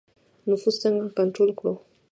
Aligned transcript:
نفس 0.49 0.75
څنګه 0.83 1.05
کنټرول 1.17 1.49
کړو؟ 1.59 1.73